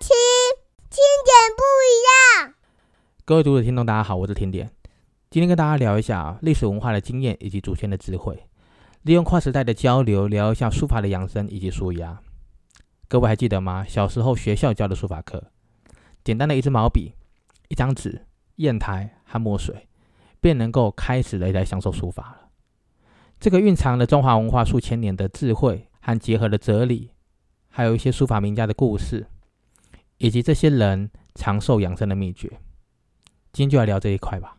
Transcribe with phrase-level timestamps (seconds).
[0.00, 0.08] 听
[0.90, 1.94] 听点不一
[2.42, 2.54] 样。
[3.24, 4.70] 各位读者听众，大家好，我是甜点。
[5.30, 8.46] 今天跟大家聊一下历史文化的经验以及祖先的智慧，
[9.02, 12.20] 利用跨时代的交流，聊一下书法的养生以及书压。
[13.08, 13.84] 各位还记得吗？
[13.88, 15.44] 小时候学校教的书法课，
[16.24, 17.14] 简单的一支毛笔、
[17.68, 18.26] 一张纸、
[18.56, 19.86] 砚台和墨水，
[20.40, 22.48] 便能够开始来享受书法了。
[23.38, 27.12] 这个蕴藏了中华文化数千年的智慧和结合的哲理，
[27.68, 29.26] 还有一些书法名家的故事，
[30.18, 32.48] 以及这些人长寿养生的秘诀。
[33.52, 34.56] 今天就来聊这一块吧。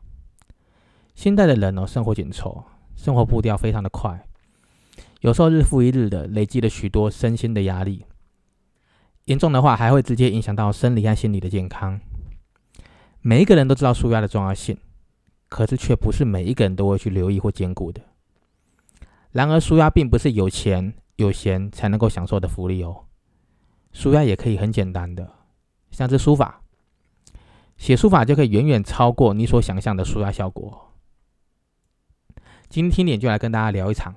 [1.16, 2.64] 现代的人哦，生活紧凑，
[2.96, 4.28] 生活步调非常的快，
[5.22, 8.06] 有时候日复一日的累积了许多身心的压力，
[9.26, 12.00] 严重的话还会直接影响到生理和心理的健康。
[13.22, 14.78] 每一个人都知道舒压的重要性，
[15.50, 18.02] 可是却不是每一个人都会去留意或兼顾的。
[19.32, 23.06] 然而，舒压并不是有钱有闲才能够享受的福利哦，
[23.92, 25.34] 舒压也可以很简单的，
[25.91, 26.62] 像这书法，
[27.78, 30.92] 写书法就可以远远超过你所想象的舒压效果。
[32.70, 34.16] 今天点就来跟大家聊一场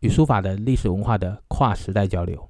[0.00, 2.48] 与书法的历史文化的跨时代交流，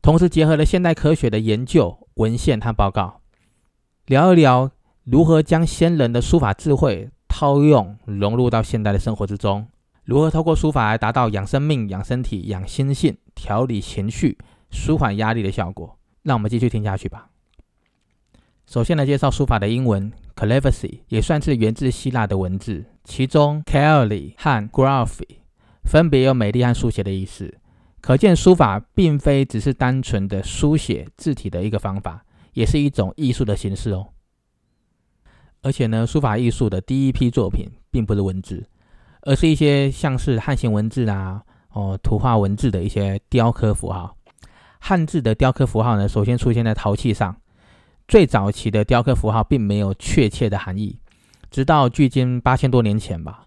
[0.00, 3.20] 同时结合了现代科学的研究文献和报告，
[4.06, 4.70] 聊一聊
[5.04, 9.68] 如何将先人的书法智慧套用融入到现代的生活之中。
[10.04, 14.38] 如何透过书法来达到养生命、养身体、养心性、调理情绪、
[14.70, 15.97] 舒缓压力的效果？
[16.28, 17.30] 让我们继续听下去吧。
[18.66, 25.38] 首先来介绍书法的英文 calligraphy，也算是源自希腊的文字，其中 calli 和 graphy
[25.84, 27.58] 分别有美丽和书写的意思。
[28.00, 34.08] 可见书法并非只是单纯的书写字体的一个方法，也是一种艺术的形式哦。
[35.62, 38.68] 而且呢，书法艺术的第一批作品并不是文字。
[39.22, 44.16] 而是一些像是汉形文字啊，哦，图画文字的一些雕刻符号。
[44.78, 47.36] 汉字的雕刻符号呢，首先出现在陶器上。
[48.06, 50.98] 最早期的雕刻符号并没有确切的含义，
[51.50, 53.46] 直到距今八千多年前吧，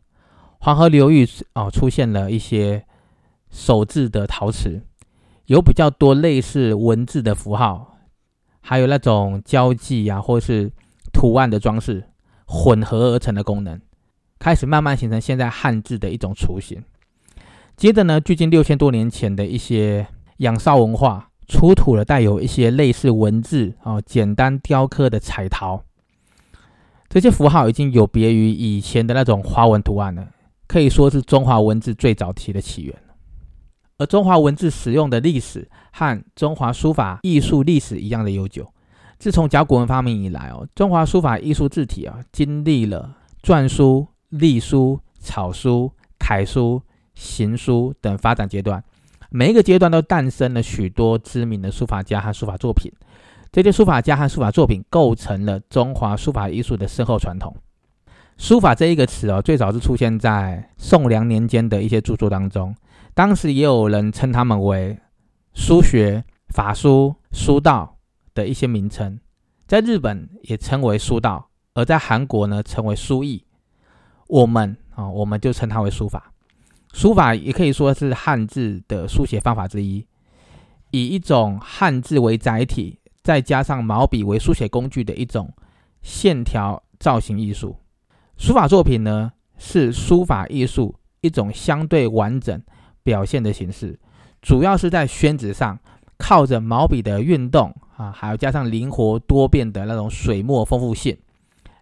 [0.60, 2.86] 黄河流域哦出现了一些
[3.50, 4.84] 手制的陶瓷，
[5.48, 7.98] 有比较多类似文字的符号，
[8.62, 10.72] 还有那种胶迹啊，或是
[11.12, 12.04] 图案的装饰
[12.46, 13.82] 混合而成的功能。
[14.38, 16.84] 开始慢慢形成现在汉字的一种雏形。
[17.76, 20.06] 接着呢，距今六千多年前的一些
[20.42, 25.84] 仰韶文化出土了带有一些类似文字啊、简单雕刻的彩陶。
[27.10, 30.28] 这些符号已经有别于以前的那种花纹图案了，
[30.68, 32.96] 可以说是中华文字最早期的起源。
[33.98, 38.68] 而中华文字使用的历史和中华书法艺术历史一样的悠久。
[39.20, 44.08] 自从甲骨文发明以来哦，中华书法艺术字体啊，经历了篆书。
[44.32, 46.82] 隶书、草书、楷书、
[47.16, 48.82] 行书等发展阶段，
[49.34, 52.92] 每一个阶段都诞生了许多知名的书法家和书法作品。
[53.50, 57.56] 这些书法家和书法作品构成了中华书法艺术的深厚传统。
[58.38, 62.76] 书法这一个词哦，最早是出现在宋梁年间的一些著作当中，
[63.14, 65.00] 当时也有人称他们为
[65.54, 68.00] 书学、法书、书道
[68.34, 69.18] 的一些名称。
[69.66, 73.46] 在日本也称为书道，而在韩国呢，称为书艺。
[74.28, 76.34] 我们啊，我们就称它为书法。
[76.94, 80.06] 书法也可以说是汉字的书写方法之一，
[80.92, 85.54] 以一种汉字为载体，再加上毛笔为书写工具的一种
[86.02, 87.78] 线条造型艺术。
[88.38, 92.62] 书法作品呢，是书法艺术一种相对完整
[93.04, 94.00] 表现的形式，
[94.42, 95.80] 主要是在宣纸上
[96.18, 101.18] 靠着毛笔的运动啊，还有加上灵活多变的那种水墨丰富性，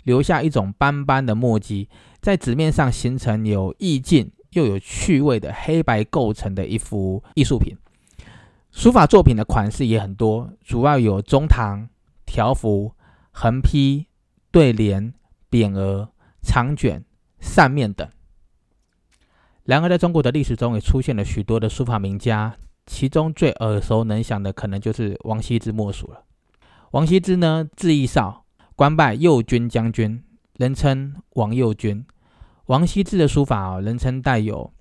[0.03, 1.90] 留下一种斑斑的墨迹。
[2.22, 7.76] 在纸面上形成有意境又有趣味的黑白构成的一幅艺术品。
[8.72, 11.90] 书法作品的款式也很多，主要有中堂、
[12.26, 12.94] 条幅、
[13.32, 14.08] 横批、
[14.52, 15.14] 对联、
[15.50, 16.09] 匾额、
[16.42, 17.04] 长卷、
[17.40, 18.08] 扇面等。
[19.64, 22.56] 然而，在中国的历史中，也出现了许多的书法名家，
[22.86, 26.23] 其中最耳熟能详的，可能就是王羲之莫属了。
[26.91, 28.46] 王羲之呢，字义少，
[28.76, 30.23] 官拜右军将军。
[30.58, 32.06] 人称王右军，
[32.70, 34.72] 王羲之的书法啊，人称带有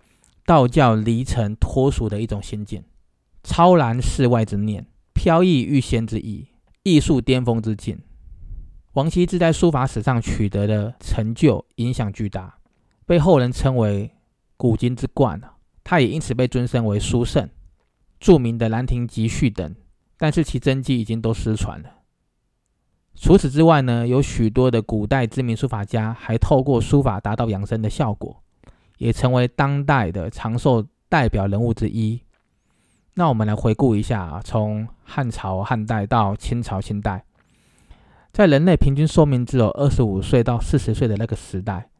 [0.45, 2.85] 道教离尘脱俗的一种心境，
[3.43, 6.49] 超然世外之念，飘逸欲仙之意，
[6.83, 7.99] 艺术巅峰之境。
[8.93, 12.59] 王羲之在书法史上取得的成就影响巨大，
[13.07, 14.11] 被后人称为
[14.59, 15.55] 古今之冠啊。
[15.83, 17.49] 他也因此被尊称为书圣。
[18.21, 19.75] 著名的《兰亭集序》等，
[20.19, 21.89] 但是其真迹已经都失传了。
[23.21, 28.41] 除此之外呢，有许多的古代知名书法家还透过书法达到养生的效果，
[28.99, 32.23] 也成为当代的长寿代表人物之一。
[33.15, 37.25] 那我们来回顾一下啊，从汉朝、汉代到清朝、清代，
[38.33, 41.91] 在人类平均寿命只有二十五岁到四十岁的那个时代，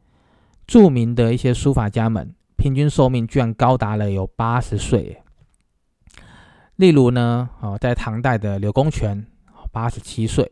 [0.65, 5.21] 著名的一些书法家们平均寿命居然高达了有八十岁。
[6.77, 9.27] 例如呢，哦，在唐代的柳公权
[9.73, 10.49] 八十七岁，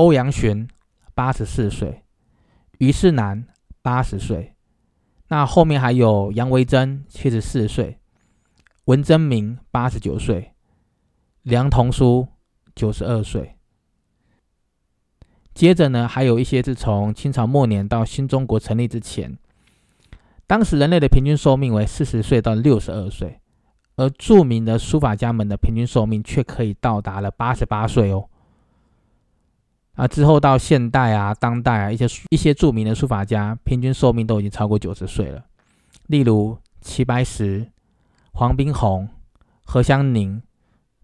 [0.00, 0.66] 欧阳询
[1.14, 2.04] 八十四岁，
[2.78, 3.46] 虞世南
[3.82, 4.54] 八十岁，
[5.28, 7.98] 那后面还有杨维桢七十四岁。
[8.86, 10.54] 文征明八十九岁，
[11.42, 12.26] 梁同书
[12.74, 13.58] 九十二岁。
[15.52, 19.36] 接着呢，还有一些是从清朝末年到新中国成立之前，
[20.46, 23.38] 当时人类的平均寿命为四十岁到六十二岁，
[23.96, 28.29] 而著名的书法家们的平均寿命却可以到达了八十八岁哦。
[29.94, 35.44] 啊，之后到现代啊、当代啊，一些一些著名的书法家平均寿命都已经超过九十岁了，
[36.06, 37.70] 例如齐白石。
[38.32, 39.08] 黄宾虹、
[39.64, 40.40] 何香凝，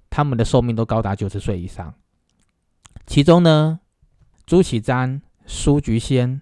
[0.08, 1.92] 他们的寿命都高达九十岁以上。
[3.04, 3.80] 其中呢，
[4.46, 6.40] 朱启瞻、苏菊仙、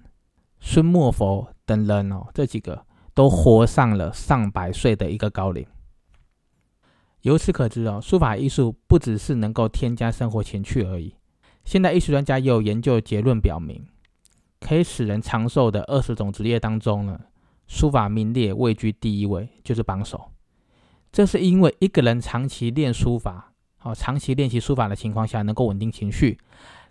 [0.61, 5.67] 孙墨佛等人哦，这几个都活上了上百岁的一个高龄。
[7.23, 11.14] 由此可知哦，书法艺术不只是能够添加生活情趣而已。
[11.64, 13.87] 现代艺术专家也有研究结论表明，
[14.61, 17.19] 可以使人长寿的二十种职业当中呢，
[17.66, 20.31] 书法名列位居第一位，就是榜首。
[21.11, 26.38] 这是因为一个人长期练书法，好，长期练习书法的情况下，能够稳定情绪，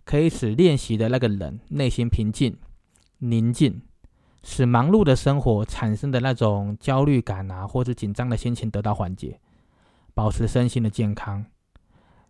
[0.06, 2.58] 可以使练习的那个人内心平静、
[3.20, 3.82] 宁静，
[4.42, 9.40] 使忙碌的生活产生的那种焦虑感啊，或者紧张的心情得到缓解，
[10.14, 11.46] 保持身心的健康。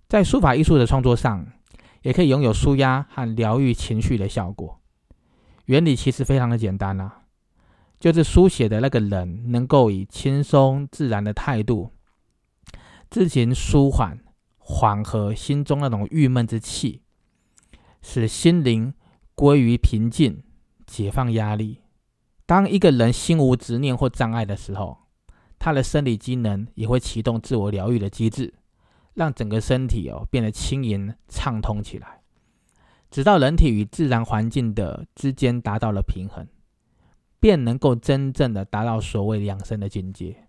[0.10, 1.46] 在书法艺术的创作上，
[2.04, 4.80] 也可以拥有舒压和疗愈情绪的效果。
[5.66, 7.22] 原理其实非常的简单啊。
[8.00, 11.92] 就是书写的那个人能够以轻松自然的态度，
[13.10, 14.20] 自行舒缓、
[14.58, 17.02] 缓和心中那种郁闷之气，
[18.02, 18.94] 使心灵
[19.36, 20.44] 归于平静，
[20.86, 21.80] 解放压力。
[22.46, 24.98] 当一个人心无执念或障碍的时候，
[25.58, 28.54] 他的生理机能也会启动自我疗愈的机制，
[29.14, 32.22] 让整个身体哦变得轻盈畅通起来，
[33.12, 36.48] 直到人体与自然环境的之间达到了平衡。
[37.40, 40.48] 便能够真正的达到所谓养生的境界。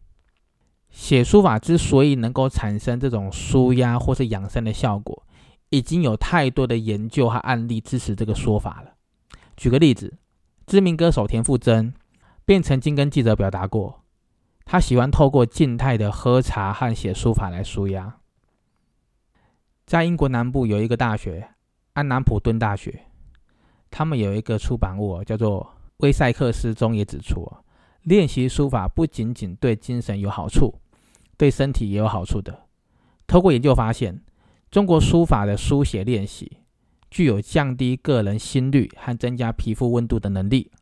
[0.90, 5.26] 写书法之所以能够产生这种舒压或是养生的效果，
[5.70, 8.94] 已经有太多的研究和案例支持这个说法了。
[9.56, 10.18] 举个例子，
[10.68, 11.92] 知名歌手田馥甄
[12.44, 14.04] 便曾经跟记者表达过，
[14.64, 18.18] 他喜欢透过静态的喝茶和写书法来舒压。
[19.86, 21.48] 在英国南部有一个大学——
[21.94, 23.06] 安南普顿大学，
[23.90, 25.70] 他们有一个出版物叫做。
[25.98, 27.50] 威塞克斯中也指出，
[28.02, 30.74] 练习书法不仅仅对精神有好处，
[31.36, 32.66] 对身体也有好处的。
[33.28, 34.20] 透过研究发现，
[34.72, 36.58] 中国书法的书写练习
[37.12, 40.72] 具有降低个人心率和增加皮肤温度的能力。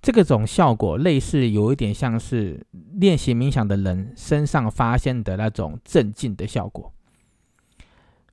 [0.00, 6.90] 这个种效果类似有一点像是练习冥想的人身上发现的那种镇静的效果。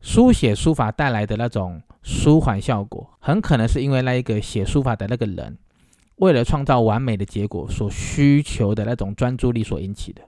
[0.03, 5.57] 书写书法带来的那种舒缓效果，很可能是因为那一个写书法的那个人。
[6.17, 10.21] 为了创造完美的结果，所需求的那种专注力所引起的。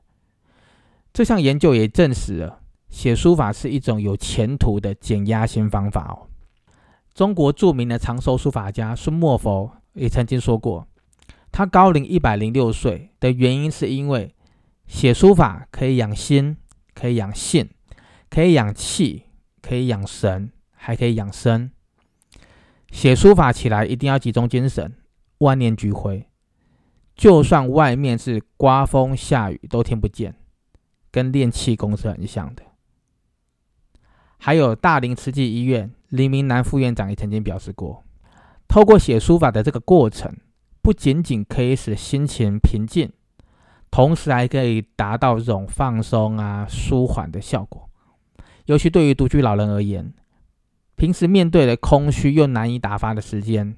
[1.13, 6.27] 这项研究也证实了，写书法是一种有前途的减压新方法哦。
[7.13, 10.87] 中国著名的长寿书法家孙墨佛也曾经说过，
[11.51, 14.33] 他高龄一百零六岁的原因是因为
[14.87, 16.55] 写书法可以养心，
[16.93, 17.69] 可以养性，
[18.29, 19.24] 可以养气，
[19.65, 21.71] 可以养神，还可以养生。
[22.91, 24.93] 写书法起来一定要集中精神。
[25.39, 26.29] 万念俱灰，
[27.15, 30.35] 就算外面是刮风下雨都听不见，
[31.11, 32.63] 跟练气功是很像的。
[34.37, 38.03] 还有大林慈济医院黎明南副院长也曾经表示过，
[38.67, 40.33] 透过写书法的这个过程，
[40.81, 43.11] 不仅仅可以使心情平静，
[43.91, 47.89] 同时还可以达到这种放松啊、舒缓的效果。
[48.65, 50.13] 尤其对于独居老人而言，
[50.95, 53.75] 平时面对的空虚又难以打发的时间。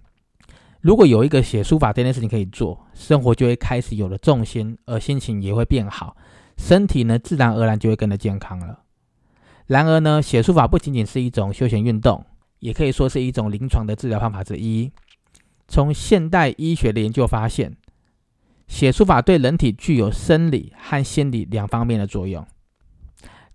[0.81, 6.15] 如果有一个写书法这件事情可以做，生活就会开始有了重心，而心情也会变好，
[6.57, 8.79] 身体呢自然而然就会更加健康了。
[9.65, 12.23] 然而呢，写书法不仅仅是一种休闲运动，
[12.59, 14.91] 也可以说是一种临床的治疗方法之一。
[15.67, 17.75] 从现代医学的研究发现，
[18.67, 22.47] 写书法对人体具有生理和心理两方面的作用。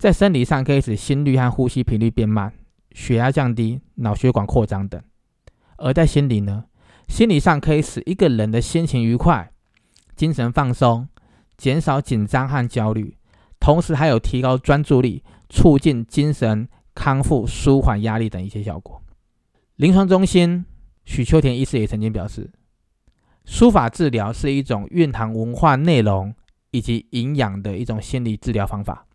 [0.02, 2.52] 在生理上可以使心率和呼吸频率变慢，
[2.90, 5.00] 血压降低，脑血管扩张等；
[5.76, 6.64] 而在心理呢？
[7.06, 9.52] 心理上可以使一个人的心情愉快、
[10.16, 11.06] 精神放松、
[11.56, 13.16] 减少紧张和焦虑，
[13.60, 19.00] 同时还有提高专注力、促进精神康复、舒缓压力等一些效果。
[19.76, 20.64] 临床中心
[21.04, 22.50] 许秋田医师也曾经表示，
[23.44, 26.34] 书法治疗是一种蕴含文化内容
[26.72, 29.06] 以及营养的一种心理治疗方法。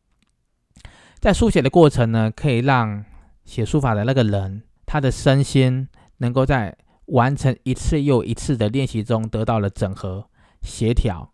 [1.19, 3.03] 在书写的过程呢，可以让
[3.43, 10.29] 写书法的那个人，他的身心能够在完成一次又一次的练习中得到了整合、
[10.61, 11.31] 协调。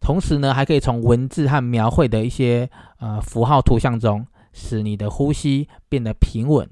[0.00, 6.68] 同时呢，还可以从文字和描绘的一些呃符号图像中，使你的呼吸变得平稳，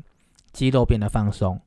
[0.53, 1.61] 肌肉变得放松。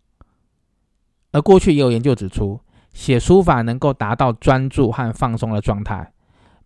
[1.31, 2.61] 而过去也有研究指出，
[2.93, 6.13] 写书法能够达到专注和放松的状态，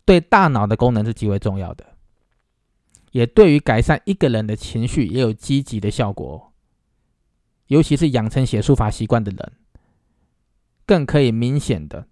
[0.05, 1.85] 对大脑的功能是极为重要的，
[3.17, 6.53] 也对于改善一个人的情绪也有积极的效果。
[7.65, 9.53] 尤其是养成写书法习惯的人，
[10.85, 12.05] 更可以明显的、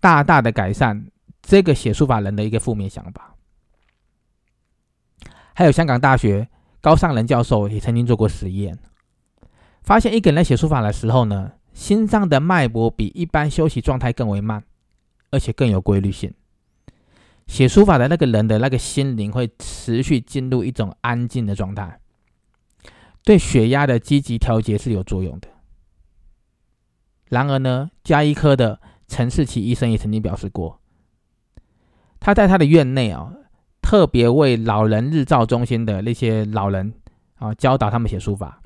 [0.00, 1.06] 大大的改善
[1.40, 3.36] 这个写书法人的一个负面想法。
[5.54, 6.48] 还有香港大学
[6.80, 8.76] 高尚仁教授也曾经做过实验，
[9.82, 11.52] 发现一个人在写书法的时候呢。
[11.74, 14.64] 心脏的脉搏比一般休息状态更为慢，
[15.30, 16.34] 而且更有规律性。
[17.48, 21.98] 写书法的那个人的那个心灵会持续进入一种安静的状态，
[23.24, 25.48] 对血压的积极调节是有作用的。
[27.28, 30.80] 然而呢，加医科的陈世奇医生也曾经表示过，
[32.20, 33.32] 他在他的院内啊，
[33.82, 36.94] 特别为老人日照中心的那些老人
[37.36, 38.62] 啊教导他们写书法，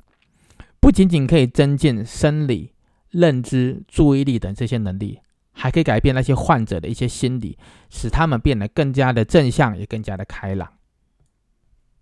[0.79, 2.69] 不仅仅可以增进生理。
[3.13, 5.19] 认知、注意力等这些能力，
[5.53, 7.57] 还可以改变那些患者的一些心理，
[7.89, 10.69] 使他们变得更加的正向，也更加的开朗。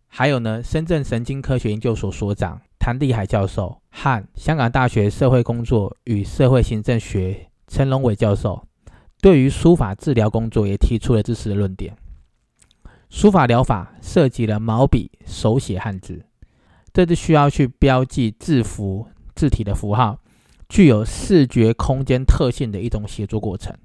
[0.08, 8.68] 还有呢，深圳神经科学研究所所长谭立海教授和香港大学社会工作与社会行政学陈龙伟教授，
[9.22, 11.96] 对于书法治疗工作也提出了支持的论点。
[13.10, 16.26] 书法疗法涉及了毛笔手写汉字，
[16.94, 20.20] 这是需要去标记字符、字体的符号。
[20.72, 23.76] 具有视觉空间特性的一种写作过程，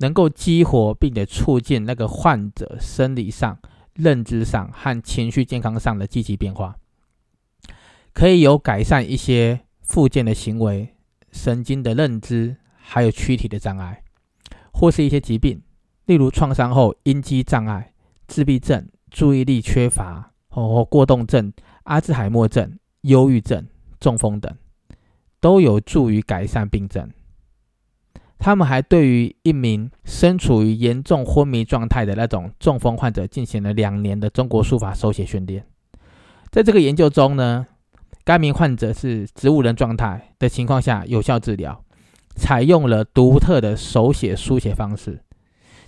[0.00, 3.58] 能够激活并且促进那个患者生理上、
[3.94, 6.76] 认知上和情绪健康上的积极变化，
[8.12, 10.94] 可以有改善一些附件的行为、
[11.32, 14.02] 神经的认知，还有躯体的障碍，
[14.70, 15.62] 或是一些疾病，
[16.04, 17.94] 例如创伤后应激障碍、
[18.26, 21.50] 自闭症、注意力缺乏或过动症、
[21.84, 23.66] 阿兹海默症、忧郁症、
[23.98, 24.54] 中风等。
[25.40, 27.10] 都有助于改善病症。
[28.38, 35.66] 他们还对于一名身处于严重昏迷状态的那种中风患者进行了两年的中国书法手写训练。
[36.50, 37.66] 在这个研究中呢，
[38.24, 41.84] 该名患者是植物人状态的情况下有效治疗，
[42.36, 45.20] 采用了独特的手写书写方式。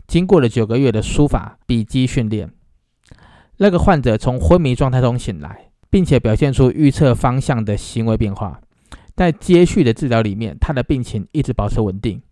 [0.08, 2.50] 经过了九个月的书法笔记训练，
[3.58, 8.60] 那个患者从昏迷状态中醒来，并且表现出预测方向的行为变化。
[9.20, 12.22] 在接续的治疗里面，他的病情一直保持稳定。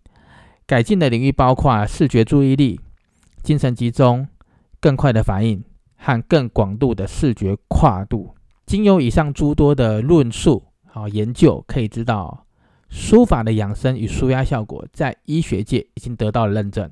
[0.66, 2.80] 改进的领域包括视觉注意力、
[3.42, 4.26] 精神集中、
[4.80, 5.62] 更快的反应
[5.98, 8.34] 和更广度的视觉跨度。
[8.64, 10.64] 经由以上诸多的论述
[10.94, 12.46] 啊研究，可以知道
[12.88, 16.90] 书法的养生与舒压效果在医学界已经得到了认证。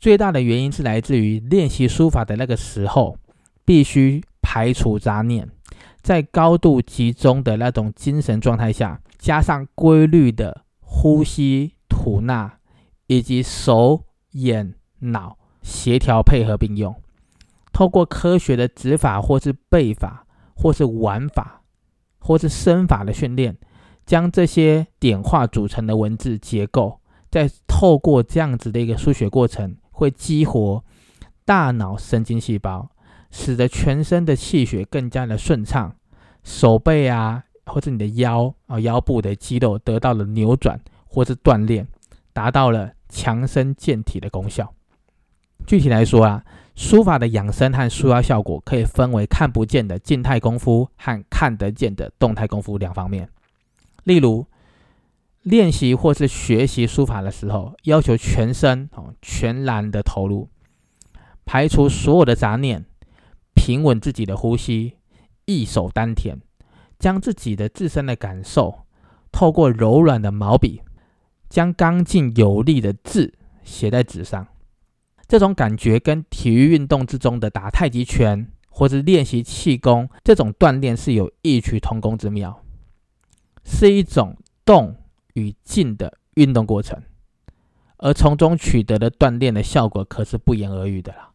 [0.00, 3.18] 最大的原因是来自于练习书法的那个时候，
[3.66, 5.46] 必须排除杂念，
[6.00, 8.98] 在高度集中的那种精神状态下。
[9.18, 12.58] 加上规律的呼吸、吐纳，
[13.06, 16.94] 以及手、眼、脑协调配合并用，
[17.72, 21.62] 透过科学的指法，或是背法，或是玩法，
[22.18, 23.56] 或是身法的训练，
[24.04, 30.84] 将这些点化组成的文字结构，再透过这样子的一个书写过程，会激活
[31.44, 32.90] 大脑神经细胞，
[33.30, 35.96] 使得全身的气血更加的顺畅，
[36.44, 37.44] 手背啊。
[37.66, 41.86] 或者你的腰啊腰部的肌肉得到了扭转或是锻炼，
[42.32, 44.72] 达到了强身健体的功效。
[45.66, 46.44] 具体来说啊，
[46.74, 53.28] 书法的养生和舒压效果可以分为看不见的静态功夫和看得见的动态功夫两方面。
[54.04, 54.46] 例如，
[55.42, 60.48] 练习或是学习书法的时候，要求全身哦全然的投入，
[61.44, 62.84] 排除所有的杂念，
[63.54, 64.94] 平稳自己的呼吸，
[65.46, 66.38] 一手丹田。
[66.98, 68.86] 将自己的自身的感受，
[69.30, 70.82] 透过柔软的毛笔，
[71.48, 74.46] 将刚劲有力的字写在纸上。
[75.28, 82.62] 这种感觉跟体育运动之中的打太极拳或是练习气功这种锻炼是有异曲同工之妙，
[83.64, 84.96] 是一种动
[85.34, 87.02] 与静的运动过程，
[87.96, 91.32] 而从中取得的锻炼的效果可是不言而喻的啦。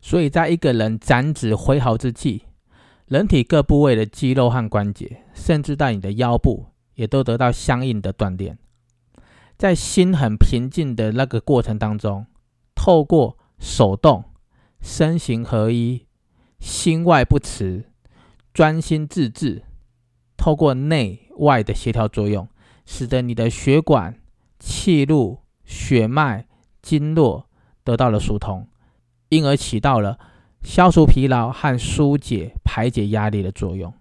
[0.00, 2.44] 所以在一个人展指挥毫之际，
[3.08, 8.58] 人体各部位的肌肉和关节，甚至在你的腰部，也都得到相应的锻炼。
[9.56, 12.26] 在心很平静的那个过程当中，
[12.74, 14.24] 透过手动、
[14.82, 16.06] 身形合一、
[16.60, 17.86] 心外不驰、
[18.52, 19.64] 专心致志，
[20.36, 22.46] 透过内外的协调作用，
[22.84, 24.20] 使得你的血管、
[24.58, 26.46] 气路、血脉、
[26.82, 27.48] 经络
[27.82, 28.68] 得到了疏通，
[29.30, 30.18] 因而起到了
[30.62, 33.92] 消除疲劳和疏解、排解压力的作用。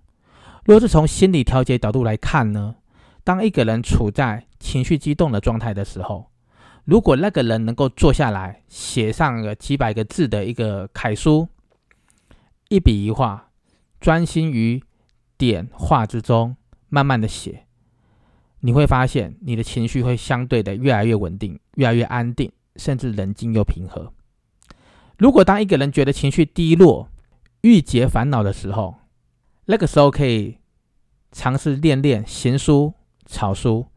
[0.66, 2.76] 若是从心理调节角度来看呢？
[3.24, 6.32] 当一个人处在情绪激动的状态的时候，
[6.86, 11.48] 如果那个人能够坐下来写上个几百个字的一个楷书，
[12.70, 13.50] 一笔一画，
[14.00, 14.82] 专心于
[15.38, 16.56] 点画之中，
[16.88, 17.66] 慢慢的写，
[18.62, 24.14] 你会发现你的情绪会相对的越来越稳定，越来越安定，甚至冷静又平和。
[25.18, 27.10] 如果当一个人觉得情绪低落、
[27.62, 28.96] 郁结烦恼的时候，
[29.66, 30.58] 那个时候可以
[31.32, 32.94] 尝试练练行书。
[33.30, 33.88] 草书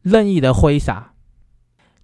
[0.00, 1.12] 任意的挥洒，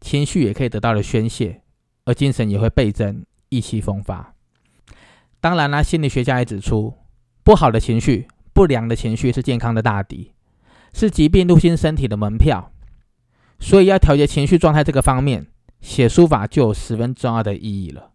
[0.02, 1.62] 情绪也可以得到了宣泄，
[2.04, 4.34] 而精神也会倍增，意气风发。
[5.40, 6.92] 当然啦，心理学家也指出，
[7.42, 10.32] 不好的情绪、不良的情绪是健康的大敌，
[10.92, 12.70] 是疾病入侵身体的门票。
[13.58, 15.46] 所以要调节情绪状态这个方面，
[15.80, 18.10] 写书法就有十分重要的意义了。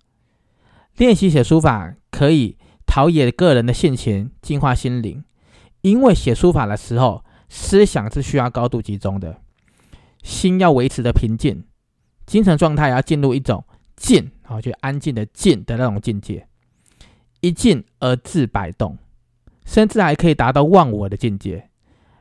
[1.00, 5.24] 练习写书法可以陶冶个人的性情，净化心灵，
[5.82, 7.26] 因为写书法的时候。
[7.52, 9.42] 思想是需要高度集中的，
[10.22, 11.64] 心要维持的平静，
[12.28, 13.66] 精神状态要进入一种
[13.96, 16.48] 静，啊，就安静的静的那种境界，
[17.42, 19.00] 一静而自摆动，
[19.66, 21.72] 甚至还可以达到忘我的境界，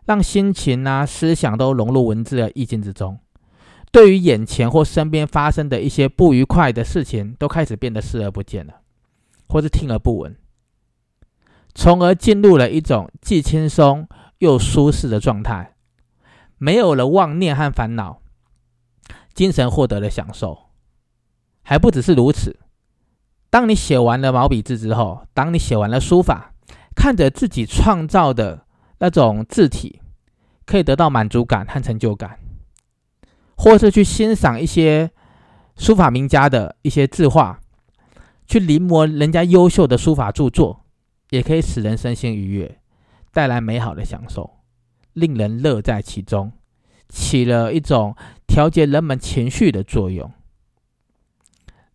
[0.06, 3.18] 让心情啊、思想都融入文字的意境之中。
[3.90, 8.80] 对于眼前或身边发生的一些不愉快的事情，都开始变得视而不见了，
[9.48, 10.36] 或是听而不闻，
[11.74, 14.08] 从而进入了一种既轻松。
[14.40, 15.74] 又舒适的状态，
[16.58, 18.22] 没有了妄念和烦恼，
[19.34, 20.70] 精神获得了享受。
[21.64, 22.56] 还不只是如此，
[23.50, 26.54] 当你写完了毛笔字之后，当你写完了书法，
[26.94, 28.64] 看着自己创造的
[29.00, 30.00] 那种字体，
[30.64, 32.38] 可以得到满足感和成就感，
[33.58, 35.10] 或是去欣赏一些
[35.76, 37.60] 书法名家的一些字画，
[38.46, 40.84] 去临摹人家优秀的书法著作，
[41.30, 42.78] 也可以使人身心愉悦。
[43.32, 44.58] 带来美好的享受，
[45.12, 46.52] 令人乐在其中，
[47.08, 48.16] 起了一种
[48.46, 50.32] 调节人们情绪的作用。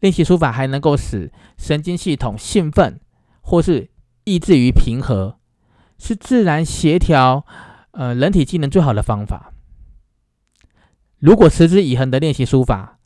[0.02, 3.00] 练习书法还能够使神经系统兴奋，
[3.42, 3.90] 或是
[4.26, 5.40] 抑制于平和，
[5.98, 7.46] 是自然协调
[7.92, 9.53] 呃人体机能最好的方法。
[11.24, 13.00] 如果持之以恒的练习书法，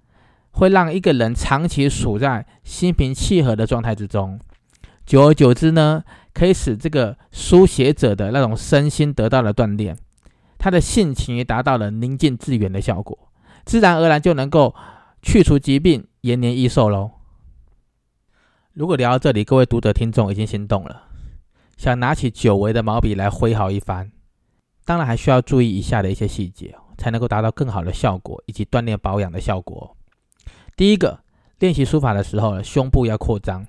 [0.50, 4.40] 会让一个人长期处在心平气和的状态之中，
[5.06, 6.04] 久而久之呢？
[6.34, 9.96] 可以使这个书写者的那种身心得到了锻炼，
[10.58, 13.16] 他的性情也达到了宁静致远的效果，
[13.66, 14.74] 自然而然就能够
[15.22, 17.12] 去除疾病，延年益寿喽。
[18.74, 21.04] 如果聊到这里，各位读者听众已经心动了，
[21.78, 24.12] 想拿起久违的毛笔来挥毫一番，
[24.86, 29.96] 当然还需要注意以下的一些细节，才能够达到更好的效果以及锻炼保养的效果。
[30.76, 31.24] 第一个，
[31.60, 33.66] 练习书法的时候，胸部要扩张，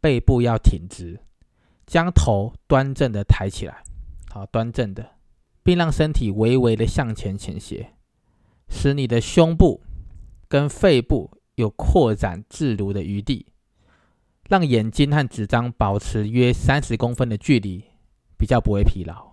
[0.00, 1.20] 背部要挺直。
[1.86, 3.82] 将头端正的抬起来，
[4.30, 5.04] 好，端正的，
[5.64, 7.94] 并让身体微微的向前倾斜，
[8.68, 9.82] 使你的胸部
[10.46, 13.46] 跟肺部有扩展自如的余地，
[14.48, 17.84] 让眼睛和纸张保持约三十公分的距离，
[18.38, 19.32] 比较不会疲劳。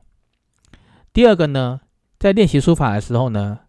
[1.14, 1.82] 第二个呢，
[2.20, 3.60] 在练习书法的时候呢，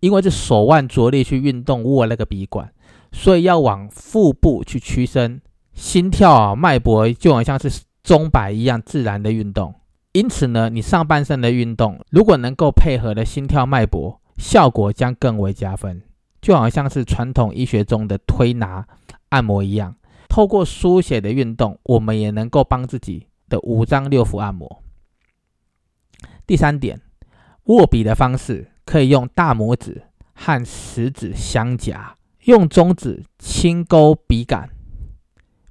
[0.00, 2.72] 因为是手腕着力去运动握那个笔管，
[3.12, 5.40] 所以要往腹部去屈伸，
[5.72, 7.70] 心跳啊，脉搏就好像是。
[8.04, 9.74] 钟摆一样自然的运动，
[10.12, 16.02] 因此呢，你上半身的运动如果能够配合的心跳脉搏，效果将更为加分。
[16.42, 18.86] 就好像是传统医学中的推拿、
[19.30, 19.96] 按摩一样，
[20.28, 24.82] 透过书写的运动，我们也能够帮自己的五脏六腑按摩。
[26.46, 27.00] 第三点，
[27.64, 30.02] 握笔的方式可以用大拇指
[30.34, 34.70] 和食指相夹，用中指轻勾笔杆。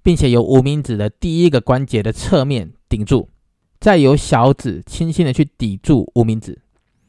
[0.04, 3.30] 并且由无名指的第一个关节的侧面顶住，
[3.80, 6.62] 再由小指轻轻的去抵住无名指。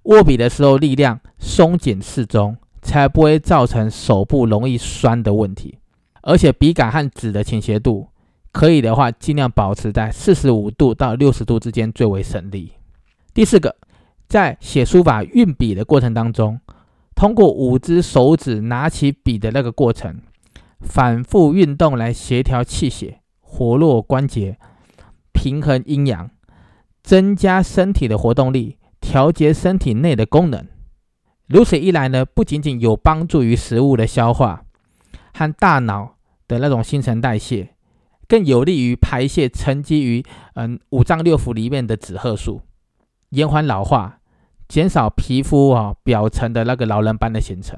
[0.05, 5.79] 握笔的时候力量松紧适中，才不会造成手部容易酸的问题。
[6.23, 8.07] 而且笔杆和纸的倾斜度，
[8.53, 12.75] 可以的话尽量保持在四十五度到六十度之间最为省力。
[13.35, 13.75] 第四个，
[14.26, 16.60] 在写书法运笔的过程当中，
[17.14, 20.20] 通过五只手指拿起笔的那个过程。
[20.80, 24.58] 反复运动来协调气血，活络关节，
[25.32, 26.30] 平衡阴阳，
[27.02, 30.66] 增加身体的活动力，调节身体内的功能。
[31.46, 34.64] 如此一来呢，不仅仅有帮助于食物的消化
[35.32, 37.70] 和大脑的那种新陈代谢，
[38.28, 40.22] 更有利于排泄沉积于
[40.54, 42.60] 嗯五脏六腑里面的脂褐素，
[43.35, 44.20] 延缓老化，
[44.68, 47.77] 减少皮肤啊表层的那个老人斑的形成。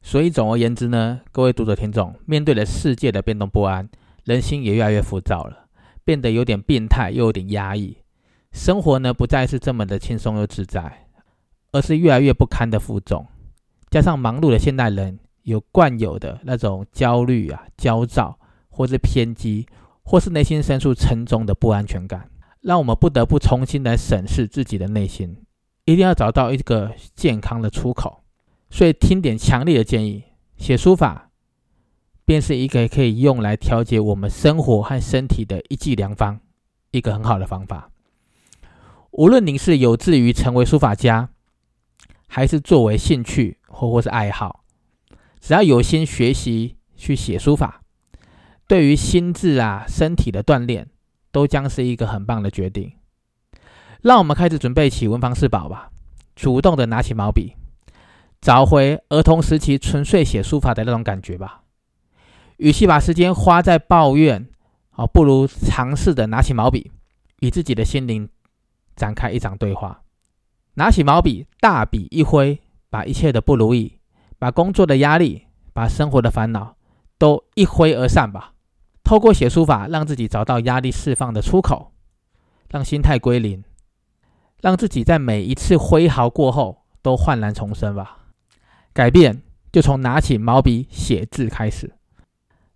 [0.00, 3.86] 所以总而言之呢，各位读者听众，面对了世界的变动不安，
[4.24, 5.66] 人心也越来越浮躁了，
[6.06, 7.98] 变得有点病态又有点压抑，
[8.50, 11.06] 生活呢不再是这么的轻松又自在，
[11.72, 13.26] 而是越来越不堪的负重。
[13.90, 18.38] 加上忙碌的现代人有惯有的那种焦虑啊、焦躁，
[18.70, 19.66] 或是偏激，
[20.02, 25.36] 或是内心深处沉重的不安全感，让我们不得不重新来审视自己的内心，
[25.84, 28.22] 一定要找到一个健康的出口。
[28.68, 30.24] 所以，听点强烈的建议，
[30.56, 31.30] 写书法
[32.24, 36.40] 便是一个可以用来调节我们生活和身体的一剂良方，
[36.92, 37.90] 一个很好的方法。
[39.12, 41.30] 无论您是有志于成为书法家，
[42.28, 44.64] 还是作为兴趣或或是爱好，
[45.40, 47.82] 只要有心学习去写书法，
[48.68, 50.88] 对于心智啊、身体的锻炼，
[51.32, 52.92] 都将是一个很棒的决定。
[54.02, 55.90] 让我们开始准备起文房四宝吧，
[56.34, 57.54] 主动的拿起毛笔。
[58.40, 61.62] 找回儿童时期纯粹写书法的那种感觉吧。
[62.56, 64.48] 与其把时间花在抱怨，
[64.94, 66.90] 哦，不如尝试的拿起毛笔，
[67.40, 68.28] 与自己的心灵
[68.96, 70.00] 展开一场对话。
[70.74, 73.98] 拿起毛笔，大笔一挥，把一切的不如意，
[74.38, 76.76] 把工作的压力，把生活的烦恼，
[77.18, 78.54] 都一挥而散吧。
[79.10, 81.90] 透过写书法，让自己找到压力释放的出口，
[82.68, 83.64] 让心态归零，
[84.62, 88.18] 让自己在每一次挥毫过后都焕然重生吧。
[88.92, 89.42] 改变
[89.72, 91.92] 就从拿起毛笔写字开始，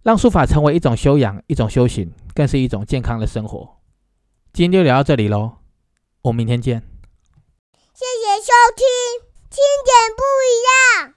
[0.02, 3.76] 让书法成为一种修养、一种修行，更是一种健康的生活。
[4.52, 5.58] 今天就聊到这里喽，
[6.22, 6.80] 我们明天见。
[7.94, 8.84] 谢谢收听，
[9.50, 11.13] 听点